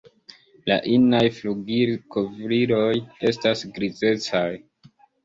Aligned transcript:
La 0.69 0.77
inaj 0.93 1.19
flugilkovriloj 1.39 2.89
estas 3.33 3.63
grizecaj. 3.77 4.43